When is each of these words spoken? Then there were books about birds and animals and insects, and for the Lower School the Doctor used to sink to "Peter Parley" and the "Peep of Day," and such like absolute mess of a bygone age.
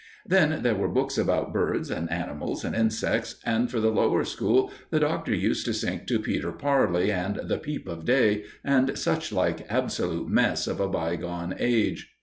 Then 0.25 0.63
there 0.63 0.73
were 0.73 0.87
books 0.87 1.15
about 1.15 1.53
birds 1.53 1.91
and 1.91 2.09
animals 2.11 2.65
and 2.65 2.75
insects, 2.75 3.35
and 3.45 3.69
for 3.69 3.79
the 3.79 3.91
Lower 3.91 4.23
School 4.23 4.71
the 4.89 4.99
Doctor 4.99 5.31
used 5.35 5.63
to 5.67 5.75
sink 5.75 6.07
to 6.07 6.17
"Peter 6.19 6.51
Parley" 6.51 7.11
and 7.11 7.35
the 7.43 7.59
"Peep 7.59 7.87
of 7.87 8.03
Day," 8.03 8.45
and 8.63 8.97
such 8.97 9.31
like 9.31 9.63
absolute 9.69 10.27
mess 10.27 10.65
of 10.65 10.79
a 10.79 10.89
bygone 10.89 11.53
age. 11.59 12.15